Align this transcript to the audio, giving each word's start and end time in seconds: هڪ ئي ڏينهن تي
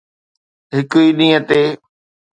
هڪ 0.75 0.91
ئي 0.99 1.07
ڏينهن 1.17 1.41
تي 1.49 1.61